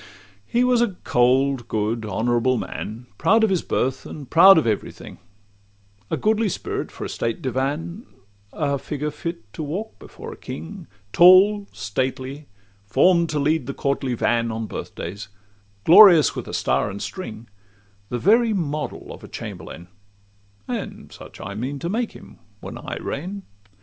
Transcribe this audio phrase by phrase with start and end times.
[0.47, 4.91] He was a cold, good, honourable man, Proud of his birth, and proud of every
[4.91, 5.19] thing;
[6.09, 8.07] A goodly spirit for a state divan,
[8.51, 12.47] A figure fit to walk before a king; Tall, stately,
[12.87, 15.27] form'd to lead the courtly van On birthdays,
[15.83, 17.47] glorious with a star and string;
[18.09, 19.87] The very model of a chamberlain—
[20.67, 23.43] And such I mean to make him when I reign.